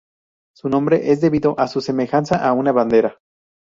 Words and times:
Su 0.55 0.67
nombre 0.67 1.11
es 1.11 1.21
debido 1.21 1.53
a 1.59 1.67
su 1.67 1.79
semejanza 1.79 2.43
a 2.43 2.53
una 2.53 2.71
bandera. 2.71 3.19